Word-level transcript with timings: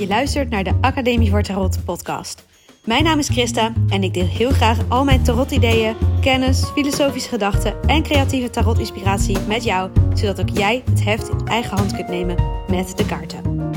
Je 0.00 0.06
luistert 0.06 0.50
naar 0.50 0.64
de 0.64 0.78
Academie 0.80 1.30
voor 1.30 1.42
Tarot 1.42 1.84
podcast. 1.84 2.46
Mijn 2.84 3.04
naam 3.04 3.18
is 3.18 3.28
Christa 3.28 3.72
en 3.88 4.02
ik 4.02 4.14
deel 4.14 4.26
heel 4.26 4.50
graag 4.50 4.78
al 4.88 5.04
mijn 5.04 5.22
tarot-ideeën, 5.22 5.96
kennis, 6.20 6.64
filosofische 6.64 7.28
gedachten 7.28 7.82
en 7.82 8.02
creatieve 8.02 8.50
tarot-inspiratie 8.50 9.38
met 9.40 9.64
jou, 9.64 9.90
zodat 10.14 10.40
ook 10.40 10.48
jij 10.48 10.82
het 10.90 11.04
heft 11.04 11.28
in 11.28 11.46
eigen 11.46 11.76
hand 11.76 11.94
kunt 11.94 12.08
nemen 12.08 12.36
met 12.68 12.96
de 12.96 13.06
kaarten. 13.06 13.70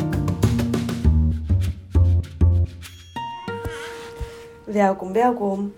Welkom, 4.63 5.13
welkom. 5.13 5.73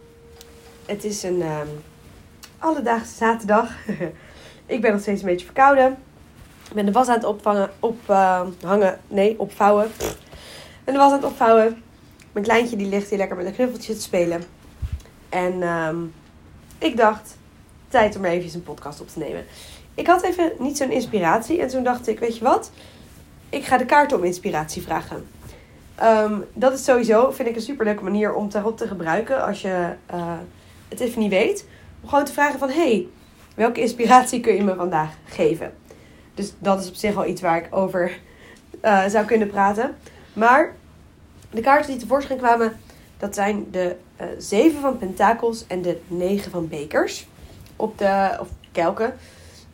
Het 0.85 1.03
is 1.03 1.23
een 1.23 1.41
ehm 1.41 1.67
alledaagse 2.59 3.15
zaterdag. 3.15 3.71
ik 4.65 4.81
ben 4.81 4.91
nog 4.91 5.01
steeds 5.01 5.21
een 5.21 5.27
beetje 5.27 5.45
verkouden. 5.45 5.97
Ik 6.69 6.73
ben 6.73 6.85
de 6.85 6.91
was 6.91 7.07
aan 7.07 7.15
het 7.15 7.23
opvangen, 7.23 7.69
ophangen, 7.79 8.99
nee, 9.07 9.39
opvouwen. 9.39 9.91
Ben 10.85 10.93
de 10.93 10.99
was 10.99 11.11
aan 11.11 11.17
het 11.17 11.25
opvouwen. 11.25 11.83
Mijn 12.31 12.45
kleintje 12.45 12.75
die 12.75 12.87
ligt 12.87 13.09
hier 13.09 13.17
lekker 13.17 13.37
met 13.37 13.45
een 13.45 13.53
knuffeltje 13.53 13.93
te 13.93 14.01
spelen. 14.01 14.43
En 15.29 15.61
ehm, 15.61 15.97
ik 16.77 16.97
dacht, 16.97 17.37
tijd 17.87 18.15
om 18.15 18.25
even 18.25 18.55
een 18.55 18.63
podcast 18.63 19.01
op 19.01 19.07
te 19.07 19.19
nemen. 19.19 19.45
Ik 19.95 20.07
had 20.07 20.23
even 20.23 20.51
niet 20.59 20.77
zo'n 20.77 20.91
inspiratie. 20.91 21.61
En 21.61 21.67
toen 21.67 21.83
dacht 21.83 22.07
ik, 22.07 22.19
weet 22.19 22.37
je 22.37 22.43
wat? 22.43 22.71
Ik 23.49 23.65
ga 23.65 23.77
de 23.77 23.85
kaarten 23.85 24.17
om 24.17 24.23
inspiratie 24.23 24.81
vragen. 24.81 25.27
Ehm, 25.95 26.39
dat 26.53 26.73
is 26.73 26.83
sowieso, 26.83 27.31
vind 27.31 27.47
ik, 27.47 27.55
een 27.55 27.61
superleuke 27.61 28.03
manier 28.03 28.33
om 28.33 28.49
tarot 28.49 28.77
te 28.77 28.87
gebruiken. 28.87 29.45
Als 29.45 29.61
je 29.61 29.93
eh, 30.05 30.33
het 30.89 30.99
even 30.99 31.21
niet 31.21 31.29
weet. 31.29 31.65
Om 32.01 32.09
gewoon 32.09 32.25
te 32.25 32.33
vragen 32.33 32.59
van, 32.59 32.69
hey, 32.69 33.07
welke 33.55 33.81
inspiratie 33.81 34.39
kun 34.39 34.55
je 34.55 34.63
me 34.63 34.75
vandaag 34.75 35.13
geven? 35.25 35.73
Dus 36.33 36.53
dat 36.59 36.81
is 36.81 36.89
op 36.89 36.95
zich 36.95 37.15
al 37.15 37.25
iets 37.25 37.41
waar 37.41 37.57
ik 37.57 37.67
over 37.75 38.19
eh, 38.81 39.05
zou 39.05 39.25
kunnen 39.25 39.49
praten. 39.49 39.95
Maar 40.35 40.75
de 41.49 41.61
kaarten 41.61 41.91
die 41.91 41.99
tevoorschijn 41.99 42.37
kwamen, 42.37 42.79
dat 43.17 43.35
zijn 43.35 43.65
de 43.71 43.95
eh, 44.15 44.27
zeven 44.37 44.81
van 44.81 44.97
pentakels 44.97 45.67
en 45.67 45.81
de 45.81 45.99
negen 46.07 46.51
van 46.51 46.67
bekers. 46.67 47.27
Op 47.75 47.97
de, 47.97 48.37
of 48.39 48.47
kelken. 48.71 49.13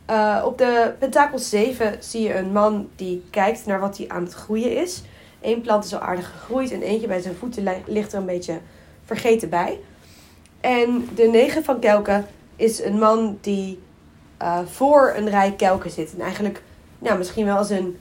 Eh, 0.05 0.43
op 0.45 0.57
de 0.57 0.93
pentakels 0.99 1.49
7 1.49 1.95
zie 1.99 2.21
je 2.21 2.35
een 2.35 2.51
man 2.51 2.89
die 2.95 3.23
kijkt 3.29 3.65
naar 3.65 3.79
wat 3.79 3.97
hij 3.97 4.09
aan 4.09 4.23
het 4.23 4.33
groeien 4.33 4.77
is. 4.81 5.01
Eén 5.41 5.61
plant 5.61 5.85
is 5.85 5.93
al 5.93 5.99
aardig 5.99 6.31
gegroeid 6.31 6.71
en 6.71 6.81
eentje 6.81 7.07
bij 7.07 7.21
zijn 7.21 7.35
voeten 7.35 7.63
li- 7.63 7.83
ligt 7.85 8.13
er 8.13 8.19
een 8.19 8.25
beetje 8.25 8.59
vergeten 9.05 9.49
bij. 9.49 9.79
En 10.61 11.09
de 11.15 11.23
negen 11.23 11.63
van 11.63 11.79
kelken 11.79 12.25
is 12.55 12.83
een 12.83 12.99
man 12.99 13.37
die 13.41 13.79
eh, 14.37 14.59
voor 14.65 15.13
een 15.15 15.29
rij 15.29 15.53
kelken 15.55 15.91
zit. 15.91 16.13
En 16.13 16.21
eigenlijk 16.21 16.63
nou, 16.99 17.17
misschien 17.17 17.45
wel 17.45 17.63
zijn 17.63 17.95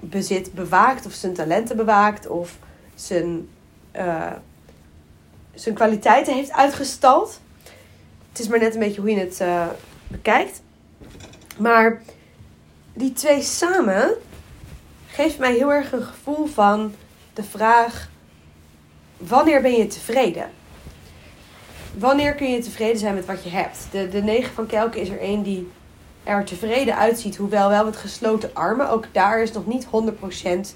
bezit 0.00 0.52
bewaakt 0.52 1.06
of 1.06 1.12
zijn 1.12 1.34
talenten 1.34 1.76
bewaakt 1.76 2.26
of 2.26 2.58
zijn, 2.94 3.48
eh, 3.90 4.32
zijn 5.54 5.74
kwaliteiten 5.74 6.34
heeft 6.34 6.52
uitgestald. 6.52 7.40
Het 8.28 8.38
is 8.38 8.48
maar 8.48 8.58
net 8.58 8.74
een 8.74 8.80
beetje 8.80 9.00
hoe 9.00 9.10
je 9.10 9.18
het 9.18 9.40
eh, 9.40 9.66
bekijkt. 10.08 10.62
Maar 11.58 12.02
die 12.92 13.12
twee 13.12 13.42
samen 13.42 14.14
geeft 15.06 15.38
mij 15.38 15.54
heel 15.54 15.72
erg 15.72 15.92
een 15.92 16.02
gevoel 16.02 16.46
van 16.46 16.94
de 17.32 17.42
vraag: 17.42 18.10
wanneer 19.16 19.62
ben 19.62 19.72
je 19.72 19.86
tevreden? 19.86 20.50
Wanneer 21.98 22.34
kun 22.34 22.50
je 22.50 22.60
tevreden 22.60 22.98
zijn 22.98 23.14
met 23.14 23.26
wat 23.26 23.44
je 23.44 23.50
hebt? 23.50 23.78
De, 23.90 24.08
de 24.08 24.22
negen 24.22 24.54
van 24.54 24.66
Kelken 24.66 25.00
is 25.00 25.08
er 25.08 25.20
één 25.20 25.42
die 25.42 25.70
er 26.24 26.44
tevreden 26.44 26.96
uitziet, 26.96 27.36
hoewel 27.36 27.68
wel 27.68 27.84
met 27.84 27.96
gesloten 27.96 28.54
armen. 28.54 28.90
Ook 28.90 29.04
daar 29.12 29.42
is 29.42 29.52
nog 29.52 29.66
niet 29.66 29.86
100% 29.86 30.74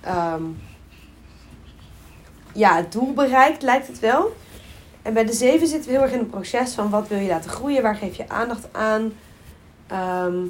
ehm, 0.00 0.42
ja, 2.52 2.76
het 2.76 2.92
doel 2.92 3.12
bereikt, 3.12 3.62
lijkt 3.62 3.86
het 3.86 3.98
wel. 3.98 4.36
En 5.02 5.12
bij 5.12 5.24
de 5.24 5.32
zeven 5.32 5.66
zitten 5.66 5.90
we 5.90 5.96
heel 5.96 6.04
erg 6.04 6.12
in 6.12 6.18
een 6.18 6.30
proces 6.30 6.72
van 6.72 6.90
wat 6.90 7.08
wil 7.08 7.18
je 7.18 7.28
laten 7.28 7.50
groeien, 7.50 7.82
waar 7.82 7.96
geef 7.96 8.16
je 8.16 8.28
aandacht 8.28 8.68
aan, 8.72 9.12
Ehm, 9.90 10.46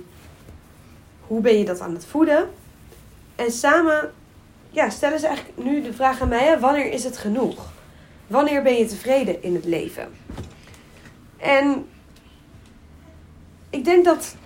hoe 1.26 1.40
ben 1.40 1.58
je 1.58 1.64
dat 1.64 1.80
aan 1.80 1.94
het 1.94 2.04
voeden. 2.04 2.50
En 3.36 3.50
samen 3.50 4.12
ja, 4.70 4.90
stellen 4.90 5.20
ze 5.20 5.26
eigenlijk 5.26 5.58
nu 5.58 5.82
de 5.82 5.92
vraag 5.92 6.20
aan 6.20 6.28
mij: 6.28 6.58
wanneer 6.58 6.92
is 6.92 7.04
het 7.04 7.16
genoeg? 7.16 7.72
Wanneer 8.26 8.62
ben 8.62 8.74
je 8.74 8.86
tevreden 8.86 9.42
in 9.42 9.54
het 9.54 9.64
leven? 9.64 10.08
En 11.36 11.88
ik 13.80 13.86
denk 13.86 14.04
dat 14.04 14.36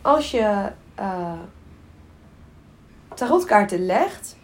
als 0.00 0.30
je 0.30 0.72
eh, 0.94 1.38
tarotkaarten 3.14 3.86
legt, 3.86 4.36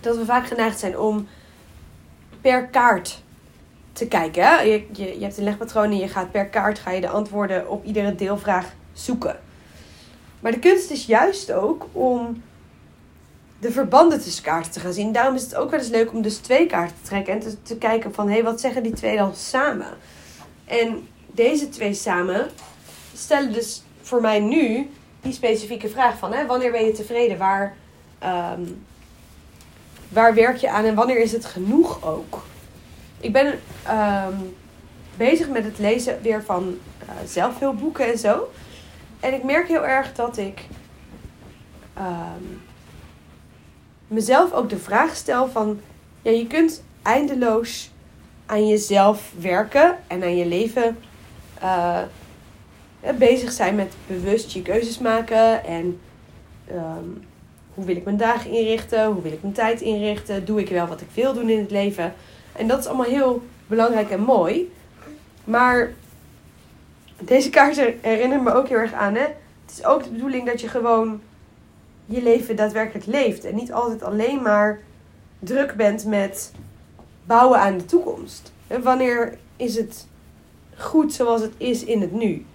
dat 0.00 0.16
we 0.16 0.24
vaak 0.24 0.46
geneigd 0.46 0.78
zijn 0.78 0.98
om 0.98 1.28
per 2.40 2.66
kaart 2.66 3.22
te 3.92 4.08
kijken. 4.08 4.68
Je, 4.68 4.86
je, 4.92 5.18
je 5.18 5.22
hebt 5.22 5.36
een 5.36 5.44
legpatroon 5.44 5.90
en 5.90 5.96
je 5.96 6.08
gaat 6.08 6.30
per 6.30 6.46
kaart 6.46 6.78
ga 6.78 6.90
je 6.90 7.00
de 7.00 7.08
antwoorden 7.08 7.68
op 7.68 7.84
iedere 7.84 8.14
deelvraag 8.14 8.74
zoeken. 8.92 9.40
Maar 10.40 10.52
de 10.52 10.58
kunst 10.58 10.90
is 10.90 11.06
juist 11.06 11.52
ook 11.52 11.86
om 11.92 12.42
de 13.58 13.72
verbanden 13.72 14.20
tussen 14.20 14.44
kaarten 14.44 14.72
te 14.72 14.80
gaan 14.80 14.92
zien. 14.92 15.12
Daarom 15.12 15.34
is 15.34 15.42
het 15.42 15.54
ook 15.54 15.70
wel 15.70 15.80
eens 15.80 15.88
leuk 15.88 16.12
om 16.12 16.22
dus 16.22 16.36
twee 16.36 16.66
kaarten 16.66 16.96
te 17.02 17.08
trekken 17.08 17.32
en 17.32 17.40
te, 17.40 17.62
te 17.62 17.76
kijken 17.76 18.14
van 18.14 18.26
hé, 18.26 18.32
hey, 18.32 18.42
wat 18.42 18.60
zeggen 18.60 18.82
die 18.82 18.92
twee 18.92 19.16
dan 19.16 19.34
samen? 19.34 19.96
En 20.64 21.08
deze 21.38 21.68
twee 21.68 21.94
samen 21.94 22.50
stellen 23.14 23.52
dus 23.52 23.82
voor 24.02 24.20
mij 24.20 24.40
nu 24.40 24.90
die 25.20 25.32
specifieke 25.32 25.88
vraag 25.88 26.18
van 26.18 26.32
hè, 26.32 26.46
wanneer 26.46 26.70
ben 26.70 26.84
je 26.84 26.92
tevreden? 26.92 27.38
Waar, 27.38 27.76
ehm, 28.18 28.62
waar 30.08 30.34
werk 30.34 30.56
je 30.56 30.70
aan 30.70 30.84
en 30.84 30.94
wanneer 30.94 31.20
is 31.20 31.32
het 31.32 31.44
genoeg 31.44 32.04
ook? 32.04 32.44
Ik 33.20 33.32
ben 33.32 33.60
ehm, 33.82 34.34
bezig 35.16 35.48
met 35.48 35.64
het 35.64 35.78
lezen 35.78 36.22
weer 36.22 36.44
van 36.44 36.78
uh, 37.02 37.10
zelfhulpboeken 37.26 38.12
en 38.12 38.18
zo. 38.18 38.50
En 39.20 39.34
ik 39.34 39.44
merk 39.44 39.68
heel 39.68 39.86
erg 39.86 40.14
dat 40.14 40.36
ik 40.36 40.66
ehm, 41.94 42.44
mezelf 44.06 44.52
ook 44.52 44.70
de 44.70 44.78
vraag 44.78 45.16
stel 45.16 45.48
van... 45.48 45.80
Ja, 46.22 46.30
je 46.30 46.46
kunt 46.46 46.82
eindeloos 47.02 47.90
aan 48.46 48.68
jezelf 48.68 49.32
werken 49.40 49.98
en 50.06 50.22
aan 50.22 50.36
je 50.36 50.46
leven 50.46 50.96
uh, 51.62 52.00
bezig 53.18 53.52
zijn 53.52 53.74
met 53.74 53.94
bewust 54.06 54.52
je 54.52 54.62
keuzes 54.62 54.98
maken. 54.98 55.64
En 55.64 56.00
um, 56.70 57.24
hoe 57.74 57.84
wil 57.84 57.96
ik 57.96 58.04
mijn 58.04 58.16
dagen 58.16 58.50
inrichten? 58.50 59.06
Hoe 59.06 59.22
wil 59.22 59.32
ik 59.32 59.42
mijn 59.42 59.54
tijd 59.54 59.80
inrichten? 59.80 60.44
Doe 60.44 60.60
ik 60.60 60.68
wel 60.68 60.86
wat 60.86 61.00
ik 61.00 61.08
wil 61.14 61.34
doen 61.34 61.48
in 61.48 61.58
het 61.58 61.70
leven? 61.70 62.14
En 62.52 62.68
dat 62.68 62.78
is 62.78 62.86
allemaal 62.86 63.06
heel 63.06 63.42
belangrijk 63.66 64.10
en 64.10 64.20
mooi. 64.20 64.72
Maar 65.44 65.92
deze 67.18 67.50
kaarten 67.50 67.98
herinneren 68.00 68.44
me 68.44 68.52
ook 68.52 68.68
heel 68.68 68.78
erg 68.78 68.92
aan. 68.92 69.14
Hè? 69.14 69.20
Het 69.20 69.78
is 69.78 69.84
ook 69.84 70.04
de 70.04 70.10
bedoeling 70.10 70.46
dat 70.46 70.60
je 70.60 70.68
gewoon 70.68 71.20
je 72.06 72.22
leven 72.22 72.56
daadwerkelijk 72.56 73.06
leeft. 73.06 73.44
En 73.44 73.54
niet 73.54 73.72
altijd 73.72 74.02
alleen 74.02 74.42
maar 74.42 74.80
druk 75.38 75.74
bent 75.74 76.04
met 76.04 76.52
bouwen 77.24 77.58
aan 77.58 77.78
de 77.78 77.84
toekomst. 77.84 78.52
Wanneer 78.82 79.38
is 79.56 79.76
het 79.76 80.06
goed 80.78 81.12
zoals 81.12 81.40
het 81.40 81.52
is 81.56 81.84
in 81.84 82.00
het 82.00 82.12
nu? 82.12 82.46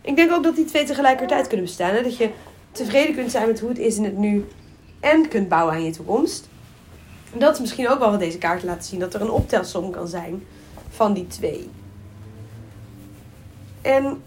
Ik 0.00 0.16
denk 0.16 0.32
ook 0.32 0.42
dat 0.42 0.56
die 0.56 0.64
twee 0.64 0.84
tegelijkertijd 0.84 1.46
kunnen 1.46 1.66
bestaan. 1.66 1.94
Hè? 1.94 2.02
Dat 2.02 2.16
je 2.16 2.30
tevreden 2.72 3.14
kunt 3.14 3.30
zijn 3.30 3.46
met 3.46 3.60
hoe 3.60 3.68
het 3.68 3.78
is 3.78 3.96
in 3.96 4.04
het 4.04 4.16
nu 4.16 4.48
en 5.00 5.28
kunt 5.28 5.48
bouwen 5.48 5.74
aan 5.74 5.84
je 5.84 5.90
toekomst. 5.90 6.48
En 7.32 7.38
dat 7.38 7.54
is 7.54 7.60
misschien 7.60 7.88
ook 7.88 7.98
wel 7.98 8.10
wat 8.10 8.20
deze 8.20 8.38
kaart 8.38 8.62
laten 8.62 8.82
zien. 8.82 9.00
Dat 9.00 9.14
er 9.14 9.20
een 9.20 9.30
optelsom 9.30 9.90
kan 9.90 10.08
zijn 10.08 10.46
van 10.88 11.12
die 11.12 11.26
twee. 11.26 11.70
En 13.82 14.22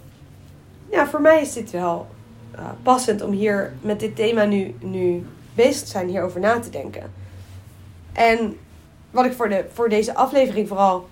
ja, 0.89 1.07
voor 1.07 1.21
mij 1.21 1.41
is 1.41 1.53
dit 1.53 1.71
wel 1.71 2.07
uh, 2.55 2.69
passend 2.84 3.22
om 3.22 3.31
hier 3.31 3.73
met 3.81 3.99
dit 3.99 4.16
thema 4.16 4.43
nu, 4.43 4.75
nu 4.79 5.25
bezig 5.53 5.84
te 5.84 5.89
zijn, 5.89 6.07
hierover 6.07 6.39
na 6.39 6.59
te 6.59 6.69
denken. 6.69 7.11
En 8.13 8.57
wat 9.11 9.25
ik 9.25 9.34
voor, 9.34 9.49
de, 9.49 9.66
voor 9.73 9.89
deze 9.89 10.16
aflevering 10.16 10.67
vooral 10.67 11.07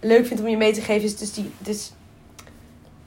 leuk 0.00 0.26
vind 0.26 0.40
om 0.40 0.48
je 0.48 0.56
mee 0.56 0.72
te 0.72 0.80
geven, 0.80 1.04
is 1.04 1.16
dus 1.16 1.32
die. 1.32 1.52
Dus, 1.58 1.92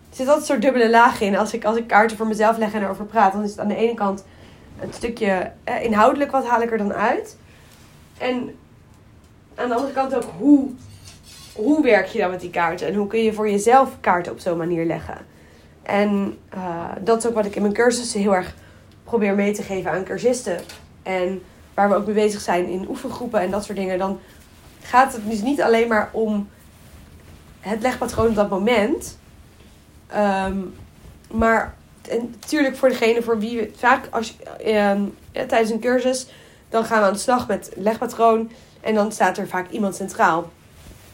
er 0.10 0.16
zit 0.16 0.28
altijd 0.28 0.50
een 0.50 0.56
soort 0.56 0.62
dubbele 0.62 0.90
laag 0.90 1.22
in. 1.22 1.38
Als 1.38 1.54
ik, 1.54 1.66
als 1.66 1.78
ik 1.78 1.88
kaarten 1.88 2.18
voor 2.18 2.28
mezelf 2.28 2.58
leg 2.58 2.74
en 2.74 2.84
erover 2.84 3.06
praat, 3.06 3.32
dan 3.32 3.44
is 3.44 3.50
het 3.50 3.60
aan 3.60 3.68
de 3.68 3.76
ene 3.76 3.94
kant 3.94 4.24
een 4.80 4.94
stukje 4.94 5.52
eh, 5.64 5.84
inhoudelijk, 5.84 6.32
wat 6.32 6.48
haal 6.48 6.62
ik 6.62 6.72
er 6.72 6.78
dan 6.78 6.94
uit? 6.94 7.38
En 8.18 8.56
aan 9.56 9.68
de 9.68 9.76
andere 9.76 9.94
kant 9.94 10.16
ook 10.16 10.32
hoe, 10.38 10.70
hoe 11.54 11.84
werk 11.84 12.08
je 12.08 12.20
dan 12.20 12.30
met 12.30 12.42
die 12.42 12.50
kaarten? 12.50 12.88
En 12.88 12.96
hoe 12.96 13.08
kun 13.08 13.24
je 13.24 13.34
voor 13.34 13.50
jezelf 13.50 13.90
kaarten 14.00 14.32
op 14.32 14.40
zo'n 14.40 14.58
manier 14.58 14.86
leggen? 14.86 15.18
En 15.84 16.38
uh, 16.56 16.86
dat 17.02 17.18
is 17.18 17.26
ook 17.26 17.34
wat 17.34 17.46
ik 17.46 17.56
in 17.56 17.62
mijn 17.62 17.74
cursussen 17.74 18.20
heel 18.20 18.36
erg 18.36 18.56
probeer 19.04 19.36
mee 19.36 19.54
te 19.54 19.64
geven 19.64 19.92
aan 19.92 20.04
cursisten. 20.04 20.60
En 21.04 21.42
waar 21.74 21.90
we 21.90 21.96
ook 21.96 22.06
mee 22.06 22.16
bezig 22.16 22.42
zijn 22.42 22.68
in 22.68 22.86
oefengroepen 22.90 23.42
en 23.42 23.52
dat 23.52 23.64
soort 23.64 23.78
dingen. 23.78 23.98
Dan 23.98 24.20
gaat 24.82 25.14
het 25.14 25.30
dus 25.30 25.42
niet 25.42 25.62
alleen 25.62 25.88
maar 25.88 26.10
om 26.12 26.50
het 27.60 27.82
legpatroon 27.82 28.28
op 28.28 28.36
dat 28.36 28.50
moment. 28.50 29.18
Um, 30.16 30.74
maar 31.32 31.78
en 32.10 32.36
natuurlijk 32.40 32.76
voor 32.76 32.90
degene 32.90 33.22
voor 33.22 33.40
wie 33.40 33.58
we 33.58 33.72
vaak 33.76 34.08
als 34.10 34.38
ehm, 34.64 35.02
tijdens 35.32 35.70
een 35.70 35.80
cursus, 35.80 36.28
dan 36.70 36.86
gaan 36.86 37.00
we 37.00 37.08
aan 37.08 37.14
de 37.14 37.20
slag 37.20 37.48
met 37.48 37.72
legpatroon. 37.76 38.52
En 38.82 38.94
dan 38.94 39.12
staat 39.12 39.38
er 39.38 39.48
vaak 39.48 39.70
iemand 39.70 39.96
centraal. 39.96 40.52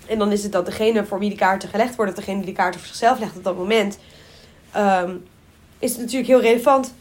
En 0.07 0.19
dan 0.19 0.31
is 0.31 0.43
het 0.43 0.51
dat 0.51 0.65
degene 0.65 1.05
voor 1.05 1.19
wie 1.19 1.29
de 1.29 1.35
kaarten 1.35 1.69
gelegd 1.69 1.95
worden, 1.95 2.15
degene 2.15 2.37
die 2.37 2.45
de 2.45 2.51
kaarten 2.51 2.79
voor 2.79 2.89
zichzelf 2.89 3.19
legt 3.19 3.35
op 3.35 3.43
dat 3.43 3.57
moment, 3.57 3.97
ehm, 4.71 5.15
is 5.79 5.91
het 5.91 5.99
natuurlijk 5.99 6.27
heel 6.27 6.41
relevant. 6.41 6.93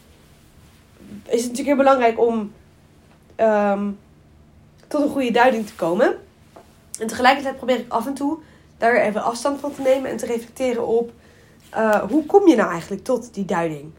Is 1.23 1.41
het 1.41 1.49
natuurlijk 1.49 1.67
heel 1.67 1.75
belangrijk 1.75 2.19
om 2.19 2.51
ehm, 3.35 3.89
tot 4.87 5.01
een 5.01 5.09
goede 5.09 5.31
duiding 5.31 5.67
te 5.67 5.75
komen. 5.75 6.15
En 6.99 7.07
tegelijkertijd 7.07 7.57
probeer 7.57 7.79
ik 7.79 7.91
af 7.91 8.05
en 8.05 8.13
toe 8.13 8.37
daar 8.77 8.95
even 8.95 9.23
afstand 9.23 9.59
van 9.59 9.73
te 9.73 9.81
nemen 9.81 10.11
en 10.11 10.17
te 10.17 10.25
reflecteren 10.25 10.87
op 10.87 11.11
uh, 11.73 12.01
hoe 12.01 12.25
kom 12.25 12.47
je 12.47 12.55
nou 12.55 12.71
eigenlijk 12.71 13.03
tot 13.03 13.33
die 13.33 13.45
duiding. 13.45 13.91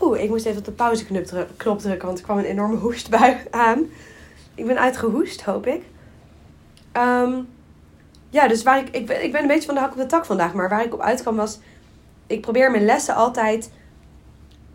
Oeh, 0.00 0.22
ik 0.22 0.28
moest 0.28 0.46
even 0.46 0.58
op 0.58 0.64
de 0.64 0.72
pauzeknop 0.72 1.24
drukken, 1.24 1.66
want 1.66 1.84
er 1.84 2.22
kwam 2.22 2.38
een 2.38 2.44
enorme 2.44 2.76
hoestbui 2.76 3.36
aan. 3.50 3.86
Ik 4.54 4.66
ben 4.66 4.78
uitgehoest, 4.78 5.42
hoop 5.42 5.66
ik. 5.66 5.82
Um, 6.92 7.48
ja, 8.30 8.48
dus 8.48 8.62
waar 8.62 8.78
ik, 8.78 8.88
ik, 8.88 9.06
ben, 9.06 9.24
ik 9.24 9.32
ben 9.32 9.40
een 9.40 9.46
beetje 9.46 9.66
van 9.66 9.74
de 9.74 9.80
hak 9.80 9.92
op 9.92 9.96
de 9.96 10.06
tak 10.06 10.24
vandaag. 10.24 10.52
Maar 10.52 10.68
waar 10.68 10.84
ik 10.84 10.94
op 10.94 11.00
uitkwam 11.00 11.36
was, 11.36 11.58
ik 12.26 12.40
probeer 12.40 12.70
mijn 12.70 12.84
lessen 12.84 13.14
altijd 13.14 13.70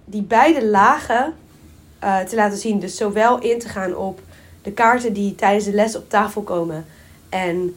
die 0.06 0.22
beide 0.22 0.66
lagen 0.66 1.34
uh, 2.04 2.20
te 2.20 2.36
laten 2.36 2.58
zien. 2.58 2.80
Dus 2.80 2.98
zowel 2.98 3.40
in 3.40 3.60
te 3.60 3.70
gaan 3.70 3.96
op 3.96 4.22
de 4.62 4.72
kaarten 4.72 5.14
die 5.14 5.36
tijdens 5.36 5.66
de 5.66 5.74
les 5.74 5.96
op 5.96 6.10
tafel 6.10 6.42
komen. 6.42 6.86
En 7.30 7.76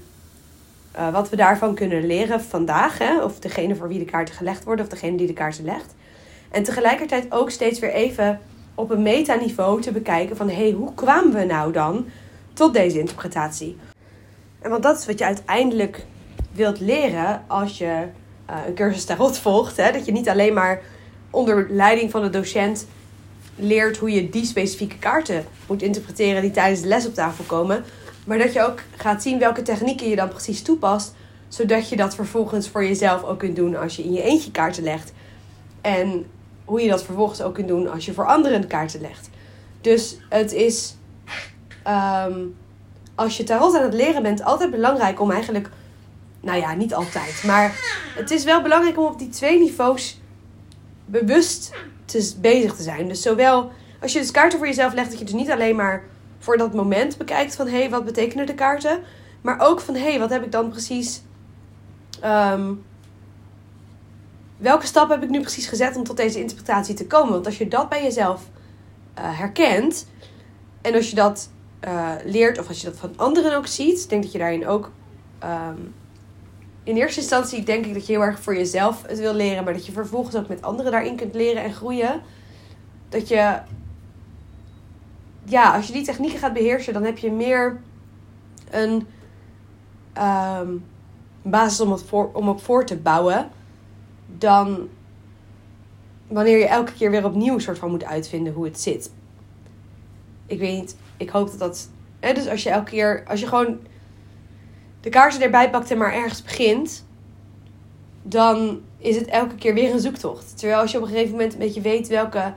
uh, 0.97 1.13
wat 1.13 1.29
we 1.29 1.37
daarvan 1.37 1.75
kunnen 1.75 2.07
leren 2.07 2.41
vandaag. 2.41 2.99
Hè? 2.99 3.23
Of 3.23 3.39
degene 3.39 3.75
voor 3.75 3.89
wie 3.89 3.99
de 3.99 4.05
kaarten 4.05 4.35
gelegd 4.35 4.65
worden, 4.65 4.85
of 4.85 4.91
degene 4.91 5.17
die 5.17 5.27
de 5.27 5.33
kaarten 5.33 5.65
legt. 5.65 5.95
En 6.51 6.63
tegelijkertijd 6.63 7.33
ook 7.33 7.51
steeds 7.51 7.79
weer 7.79 7.93
even 7.93 8.41
op 8.75 8.91
een 8.91 9.03
metaniveau 9.03 9.81
te 9.81 9.93
bekijken 9.93 10.37
van... 10.37 10.49
hé, 10.49 10.55
hey, 10.55 10.71
hoe 10.71 10.95
kwamen 10.95 11.33
we 11.33 11.45
nou 11.45 11.73
dan 11.73 12.07
tot 12.53 12.75
deze 12.75 12.99
interpretatie? 12.99 13.77
En 14.61 14.71
want 14.71 14.83
dat 14.83 14.99
is 14.99 15.07
wat 15.07 15.19
je 15.19 15.25
uiteindelijk 15.25 16.05
wilt 16.53 16.81
leren 16.81 17.45
als 17.47 17.79
je 17.79 18.05
uh, 18.51 18.57
een 18.67 18.75
cursus 18.75 19.05
tarot 19.05 19.39
volgt. 19.39 19.77
Hè? 19.77 19.93
Dat 19.93 20.05
je 20.05 20.13
niet 20.13 20.29
alleen 20.29 20.55
maar 20.55 20.81
onder 21.31 21.67
leiding 21.71 22.11
van 22.11 22.23
de 22.23 22.31
docent 22.31 22.87
leert 23.57 23.97
hoe 23.97 24.11
je 24.11 24.31
die 24.31 24.45
specifieke 24.45 24.99
kaarten 24.99 25.45
moet 25.67 25.83
interpreteren 25.83 26.43
die 26.43 26.51
tijdens 26.51 26.81
de 26.81 26.89
les 26.89 27.07
op 27.07 27.15
tafel 27.15 27.45
komen. 27.45 27.85
Maar 28.27 28.39
dat 28.39 28.53
je 28.53 28.63
ook 28.63 28.81
gaat 28.97 29.23
zien 29.23 29.39
welke 29.39 29.63
technieken 29.63 30.09
je 30.09 30.17
dan 30.17 30.29
precies 30.29 30.63
toepast. 30.63 31.15
Zodat 31.49 31.89
je 31.89 31.97
dat 31.97 32.15
vervolgens 32.15 32.69
voor 32.69 32.85
jezelf 32.85 33.23
ook 33.23 33.39
kunt 33.39 33.57
doen 33.57 33.77
als 33.77 33.97
je 33.97 34.03
in 34.03 34.13
je 34.13 34.23
eentje 34.23 34.51
kaarten 34.51 34.83
legt. 34.83 35.13
En 35.81 36.27
hoe 36.65 36.83
je 36.83 36.89
dat 36.89 37.03
vervolgens 37.03 37.43
ook 37.43 37.55
kunt 37.55 37.69
doen 37.69 37.91
als 37.91 38.05
je 38.05 38.13
voor 38.13 38.27
anderen 38.27 38.67
kaarten 38.67 39.01
legt. 39.01 39.31
Dus 39.81 40.17
het 40.29 40.53
is, 40.53 40.97
um, 42.27 42.57
als 43.15 43.37
je 43.37 43.45
tarot 43.45 43.77
aan 43.77 43.83
het 43.83 43.95
leren 43.95 44.23
bent, 44.23 44.43
altijd 44.43 44.71
belangrijk 44.71 45.21
om 45.21 45.31
eigenlijk, 45.31 45.69
nou 46.41 46.59
ja, 46.59 46.75
niet 46.75 46.95
altijd, 46.95 47.43
maar 47.47 47.75
het 48.15 48.31
is 48.31 48.45
wel 48.45 48.63
belangrijk 48.63 48.99
om 48.99 49.05
op 49.05 49.19
die 49.19 49.29
twee 49.29 49.59
niveaus 49.59 50.21
bewust 51.05 51.75
te, 52.05 52.35
bezig 52.41 52.75
te 52.75 52.83
zijn. 52.83 53.09
Dus 53.09 53.23
zowel 53.23 53.73
als 54.01 54.13
je 54.13 54.19
dus 54.19 54.31
kaarten 54.31 54.59
voor 54.59 54.69
jezelf 54.69 54.93
legt, 54.93 55.11
dat 55.11 55.19
je 55.19 55.25
dus 55.25 55.35
niet 55.35 55.51
alleen 55.51 55.77
maar 55.77 56.05
voor 56.43 56.57
dat 56.57 56.75
moment 56.75 57.17
bekijkt 57.17 57.57
van 57.57 57.67
hé, 57.67 57.79
hey, 57.79 57.91
wat 57.91 58.05
betekenen 58.05 58.47
de 58.47 58.55
kaarten, 58.55 59.03
maar 59.41 59.61
ook 59.61 59.81
van 59.81 59.95
hé, 59.95 60.11
hey, 60.11 60.19
wat 60.19 60.31
heb 60.31 60.45
ik 60.45 60.53
dan 60.53 60.69
precies. 60.69 61.23
Um, 62.25 62.85
welke 64.57 64.87
stap 64.87 65.09
heb 65.09 65.23
ik 65.23 65.29
nu 65.29 65.41
precies 65.41 65.67
gezet 65.67 65.97
om 65.97 66.05
tot 66.05 66.17
deze 66.17 66.41
interpretatie 66.41 66.95
te 66.95 67.07
komen? 67.07 67.33
Want 67.33 67.47
als 67.47 67.59
je 67.59 67.69
dat 67.69 67.89
bij 67.89 68.03
jezelf 68.03 68.43
uh, 69.19 69.39
herkent 69.39 70.07
en 70.81 70.95
als 70.95 71.11
je 71.11 71.17
dat 71.17 71.51
uh, 71.85 72.13
leert 72.25 72.59
of 72.59 72.69
als 72.69 72.81
je 72.81 72.87
dat 72.87 72.99
van 72.99 73.13
anderen 73.17 73.57
ook 73.57 73.67
ziet, 73.67 74.09
denk 74.09 74.23
dat 74.23 74.33
je 74.33 74.39
daarin 74.39 74.67
ook. 74.67 74.91
Um, 75.45 75.95
in 76.85 76.97
eerste 76.97 77.21
instantie 77.21 77.63
denk 77.63 77.87
ik 77.87 77.95
dat 77.95 78.07
je 78.07 78.13
heel 78.13 78.23
erg 78.23 78.41
voor 78.41 78.57
jezelf 78.57 79.03
het 79.07 79.19
wil 79.19 79.35
leren, 79.35 79.65
maar 79.65 79.73
dat 79.73 79.87
je 79.87 79.93
vervolgens 79.93 80.37
ook 80.37 80.49
met 80.49 80.63
anderen 80.63 80.93
daarin 80.93 81.17
kunt 81.17 81.35
leren 81.35 81.63
en 81.63 81.73
groeien. 81.73 82.23
Dat 83.09 83.29
je, 83.29 83.59
ja, 85.45 85.75
als 85.77 85.87
je 85.87 85.93
die 85.93 86.05
technieken 86.05 86.39
gaat 86.39 86.53
beheersen, 86.53 86.93
dan 86.93 87.05
heb 87.05 87.19
je 87.19 87.31
meer 87.31 87.81
een 88.71 89.07
um, 90.19 90.85
basis 91.43 91.81
om, 91.81 91.93
het 91.93 92.03
voor, 92.03 92.31
om 92.33 92.49
op 92.49 92.63
voor 92.63 92.87
te 92.87 92.97
bouwen 92.97 93.51
dan 94.39 94.89
wanneer 96.29 96.59
je 96.59 96.67
elke 96.67 96.93
keer 96.93 97.11
weer 97.11 97.25
opnieuw 97.25 97.59
soort 97.59 97.79
van 97.79 97.91
moet 97.91 98.05
uitvinden 98.05 98.53
hoe 98.53 98.65
het 98.65 98.81
zit. 98.81 99.13
Ik 100.47 100.59
weet 100.59 100.81
niet, 100.81 100.97
ik 101.17 101.31
hoop 101.31 101.51
dat 101.51 101.59
dat. 101.59 101.89
Hè, 102.21 102.33
dus 102.33 102.49
als 102.49 102.63
je 102.63 102.71
elke 102.71 102.91
keer, 102.91 103.25
als 103.27 103.41
je 103.41 103.47
gewoon 103.47 103.79
de 105.01 105.11
kaarten 105.11 105.43
erbij 105.43 105.71
pakt 105.71 105.91
en 105.91 105.99
maar 105.99 106.13
ergens 106.13 106.43
begint, 106.43 107.07
dan 108.23 108.81
is 108.99 109.17
het 109.17 109.27
elke 109.27 109.55
keer 109.55 109.75
weer 109.75 109.93
een 109.93 110.01
zoektocht. 110.01 110.59
Terwijl 110.59 110.81
als 110.81 110.91
je 110.91 110.99
op 110.99 111.03
een 111.05 111.11
gegeven 111.11 111.31
moment 111.31 111.53
een 111.53 111.59
beetje 111.59 111.81
weet 111.81 112.09
welke 112.09 112.55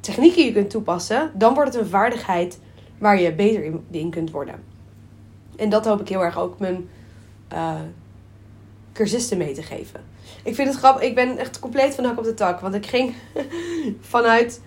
technieken 0.00 0.44
je 0.44 0.52
kunt 0.52 0.70
toepassen, 0.70 1.30
dan 1.34 1.54
wordt 1.54 1.72
het 1.72 1.82
een 1.82 1.88
vaardigheid 1.88 2.60
waar 2.98 3.20
je 3.20 3.32
beter 3.32 3.80
in, 3.90 4.10
kunt 4.10 4.30
worden. 4.30 4.54
En 5.56 5.68
dat 5.68 5.84
hoop 5.84 6.00
ik 6.00 6.08
heel 6.08 6.24
erg 6.24 6.38
ook 6.38 6.58
mijn 6.58 6.88
uh, 7.52 7.74
cursisten 8.92 9.38
mee 9.38 9.54
te 9.54 9.62
geven. 9.62 10.00
Ik 10.42 10.54
vind 10.54 10.68
het 10.68 10.76
grappig. 10.76 11.02
Ik 11.02 11.14
ben 11.14 11.38
echt 11.38 11.58
compleet 11.58 11.94
van 11.94 12.04
hak 12.04 12.18
op 12.18 12.24
de 12.24 12.34
tak. 12.34 12.60
Want 12.60 12.74
ik 12.74 12.86
ging 12.86 13.14
vanuit 14.00 14.60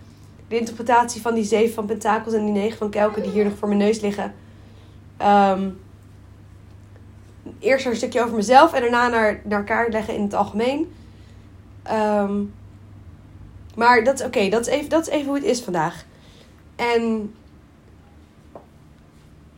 de 0.48 0.60
interpretatie 0.60 1.22
van 1.22 1.34
die 1.34 1.44
zeven 1.44 1.74
van 1.74 1.86
pentakels 1.86 2.34
en 2.34 2.46
die 2.46 2.54
negen 2.54 2.78
van 2.78 2.90
kelken 2.90 3.22
die 3.22 3.32
hier 3.32 3.44
nog 3.44 3.58
voor 3.58 3.68
mijn 3.68 3.80
neus 3.80 4.00
liggen. 4.00 4.34
Um, 5.22 5.80
eerst 7.60 7.86
een 7.86 7.96
stukje 7.96 8.24
over 8.24 8.36
mezelf 8.36 8.74
en 8.74 8.82
daarna 8.82 9.08
naar, 9.08 9.42
naar 9.44 9.60
elkaar 9.60 9.90
leggen 9.90 10.16
in 10.16 10.22
het 10.22 10.34
algemeen. 10.34 10.94
Um, 11.92 12.54
maar 13.80 14.04
dat 14.04 14.26
oké, 14.26 14.50
dat, 14.50 14.68
is 14.68 14.74
even, 14.74 14.90
dat 14.90 15.08
is 15.08 15.14
even 15.14 15.26
hoe 15.26 15.36
het 15.36 15.44
is 15.44 15.62
vandaag. 15.62 16.06
En 16.76 17.34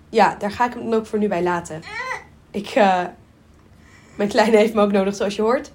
ja, 0.10 0.36
daar 0.40 0.52
ga 0.52 0.66
ik 0.66 0.74
hem 0.74 0.84
dan 0.84 0.94
ook 0.94 1.06
voor 1.06 1.20
nu 1.20 1.28
bij 1.28 1.44
laten. 1.44 1.82
Ik, 2.52 2.76
uh, 2.76 3.04
mijn 4.16 4.30
kleine 4.30 4.58
heeft 4.58 4.74
me 4.74 4.82
ook 4.82 4.92
nodig, 4.92 5.16
zoals 5.16 5.36
je 5.36 5.42
hoort. 5.42 5.72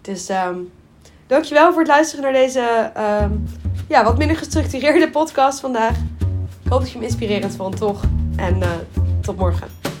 Dus 0.00 0.28
um, 0.28 0.72
dankjewel 1.26 1.70
voor 1.70 1.80
het 1.80 1.90
luisteren 1.90 2.24
naar 2.24 2.32
deze 2.32 2.92
um, 3.22 3.44
ja, 3.88 4.04
wat 4.04 4.18
minder 4.18 4.36
gestructureerde 4.36 5.10
podcast 5.10 5.60
vandaag. 5.60 5.96
Ik 6.64 6.70
hoop 6.70 6.80
dat 6.80 6.90
je 6.90 6.98
hem 6.98 7.06
inspirerend 7.06 7.56
vond, 7.56 7.76
toch? 7.76 8.02
En 8.36 8.58
uh, 8.58 8.70
tot 9.20 9.36
morgen. 9.36 9.93